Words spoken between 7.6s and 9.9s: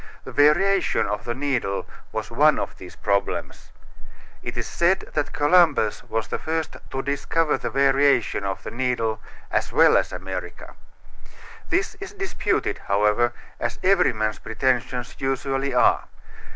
variation of the needle, as